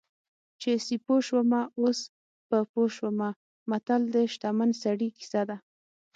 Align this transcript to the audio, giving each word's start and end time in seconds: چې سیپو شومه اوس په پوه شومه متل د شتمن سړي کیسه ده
چې 0.61 0.69
سیپو 0.85 1.15
شومه 1.27 1.61
اوس 1.79 1.99
په 2.49 2.57
پوه 2.71 2.87
شومه 2.97 3.29
متل 3.69 4.01
د 4.13 4.15
شتمن 4.33 4.69
سړي 4.83 5.09
کیسه 5.17 5.41
ده 5.49 5.57